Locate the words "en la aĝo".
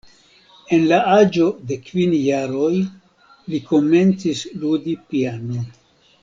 0.77-1.49